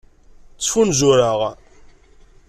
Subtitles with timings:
[0.57, 1.39] Ttfunzureɣ.